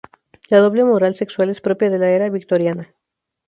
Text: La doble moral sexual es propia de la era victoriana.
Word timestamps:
La 0.49 0.57
doble 0.57 0.83
moral 0.83 1.13
sexual 1.13 1.51
es 1.51 1.61
propia 1.61 1.91
de 1.91 1.99
la 1.99 2.09
era 2.09 2.27
victoriana. 2.27 2.91